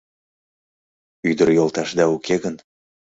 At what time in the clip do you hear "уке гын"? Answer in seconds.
2.15-2.55